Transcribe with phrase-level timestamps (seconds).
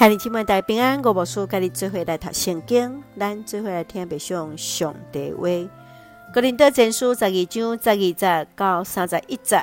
[0.00, 5.46] 兄弟姊妹大平安，我无事，跟你做伙来读圣经，咱做伙来听别上上帝话。
[6.32, 9.62] 哥林多前书十二章十二节到三十一节，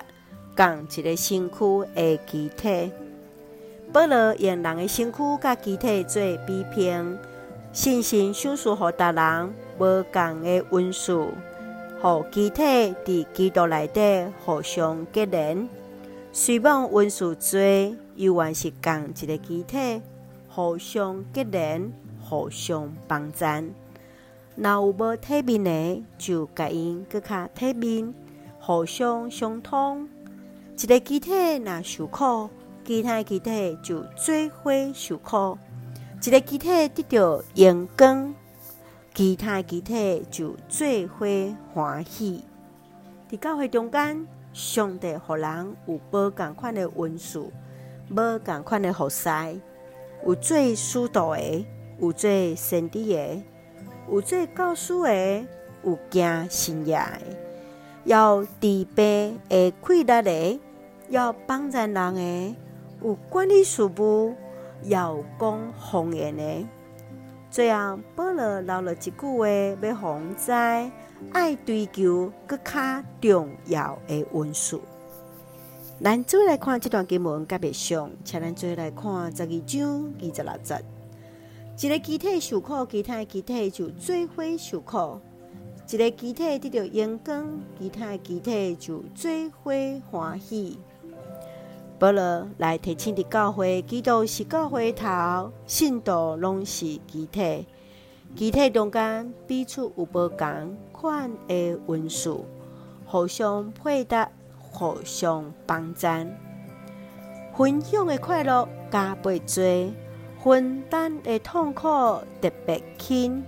[0.55, 1.57] 讲一个身躯
[1.95, 2.91] 的肢体。
[3.91, 7.17] 保罗用人的身躯甲肢体做比拼，
[7.73, 11.15] 信心赏赐予达人无共的恩赐，
[11.99, 12.61] 互肢体
[13.03, 15.67] 伫基督内底互相结连。
[16.31, 19.99] 虽望恩赐多，犹原是共一个肢体。
[20.57, 23.69] 互相结连，互相帮赞。
[24.55, 28.11] 若有无体面的，就甲因搁较体面，
[28.59, 30.09] 互相相通。
[30.75, 32.49] 一个机体若受苦，
[32.83, 35.55] 其他机体就做伙受苦；
[36.25, 38.33] 一个机体得到阳光，
[39.13, 40.87] 其他机体就做
[41.19, 41.27] 伙
[41.71, 42.43] 欢喜。
[43.29, 47.47] 伫教会中间，上帝予人有无共款的恩赐，
[48.09, 49.29] 无共款的服侍。
[50.27, 51.65] 有做使徒的，
[52.01, 53.43] 有做先知的，
[54.11, 55.47] 有做教师的，
[55.85, 57.19] 有行神业的，
[58.03, 60.59] 要治病的快乐的，
[61.07, 62.55] 要帮助人的，
[63.01, 64.35] 有管理事务，
[64.83, 66.67] 要讲方言的。
[67.49, 69.47] 最后，保罗留了一句话，
[69.87, 70.91] 要防灾
[71.31, 74.77] 爱追求更较重要的恩赐。
[75.99, 80.85] 咱做来看这段经文，甲别上，请咱做来看十二章二十六节。
[81.79, 85.19] 一个肢体受苦，其他肢体就做伙受苦；
[85.89, 89.31] 一个肢体得到阳光，其他肢体就做
[89.63, 89.71] 伙
[90.11, 90.77] 欢喜。
[91.97, 97.65] 保罗来提醒的教会，基督是教会头，信徒拢是肢体，
[98.35, 102.37] 肢体中间彼此有无共款的恩赐，
[103.07, 104.29] 互相配搭。
[104.71, 106.27] 互相帮赞，
[107.55, 109.93] 分享的快乐加倍多，
[110.43, 111.87] 分担的痛苦
[112.41, 113.43] 特别轻。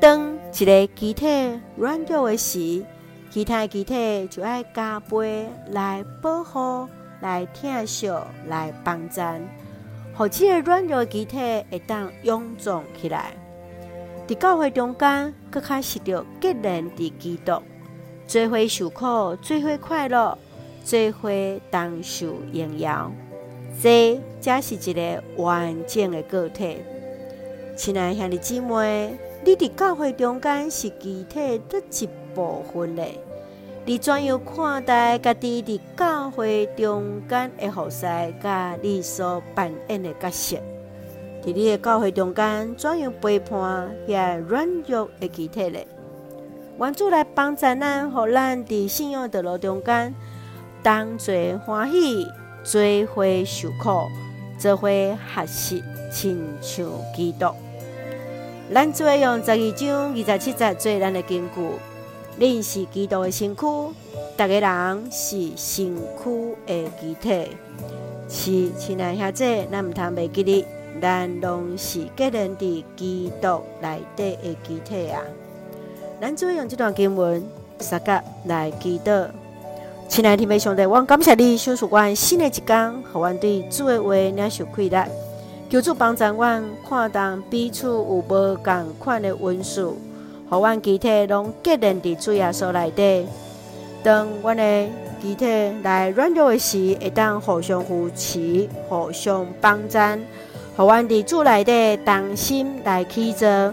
[0.00, 2.84] 当一个肢体软弱的时，
[3.30, 6.88] 其他肢体就要加倍来保护、
[7.20, 8.10] 来疼惜、
[8.48, 9.40] 来帮赞，
[10.16, 11.38] 互这个软弱的肢体
[11.70, 13.32] 会当臃肿起来。
[14.26, 17.52] 在教会中间，更加是着结连的基督。
[18.30, 20.38] 做伙受苦，做伙快乐，
[20.84, 21.28] 做伙
[21.68, 23.10] 当受荣耀，
[23.82, 26.78] 这才是一个完整的个体。
[27.74, 33.18] 亲爱兄弟姊妹，你伫教会中间是具体的一部分嘞。
[33.84, 38.06] 你怎样看待家己伫教会中间的服侍，
[38.40, 40.56] 甲你所扮演的角色？
[41.42, 45.84] 伫你的教会中间，怎样陪伴遐软弱的具体嘞？
[46.80, 50.14] 愿主来帮助咱，互咱伫信仰的路中间，
[50.82, 52.26] 同做欢喜，
[52.64, 52.80] 做
[53.12, 54.08] 伙受苦，
[54.58, 57.48] 做伙学习，亲像基督。
[58.72, 61.60] 咱做用十二章二十七节做咱的根据，
[62.38, 63.60] 认识基督的身躯，
[64.38, 67.48] 逐个人是身躯的肢体。
[68.26, 70.64] 是亲爱兄弟，咱毋通袂记哩，
[70.98, 75.20] 咱拢是结连伫基督内底的肢体啊。
[76.20, 77.42] 咱做用这段经文，
[77.78, 79.26] 三甲来祈祷。
[80.06, 85.08] 亲爱的弟兄姊妹，我感谢你，赏赐阮新的一天，互阮对主的话领受开来。
[85.70, 89.82] 求主帮助阮，看重彼此有无共款的恩赐，
[90.50, 93.26] 互阮肢体拢结连伫主耶稣内底。
[94.02, 94.88] 当阮的
[95.22, 95.46] 肢体
[95.82, 100.20] 来软弱的时，会当互相扶持，互相帮赞，
[100.76, 103.72] 互阮伫主内底同心来祈祷。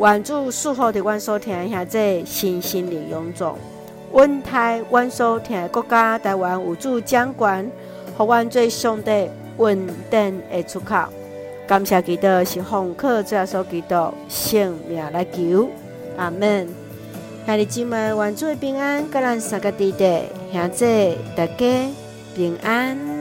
[0.00, 3.56] 愿主赐福伫阮所听下这新心灵勇壮，
[4.12, 7.64] 稳台阮所听的国家台湾有主掌管，
[8.16, 10.96] 互阮做上帝稳定的出口。
[11.66, 15.68] 感谢基督是奉靠主耶稣基督性命来求，
[16.16, 16.68] 阿门。
[17.46, 20.22] 兄弟姊妹，愿主的平安，甲咱三个弟弟
[20.52, 21.90] 兄弟大家
[22.34, 23.13] 平安。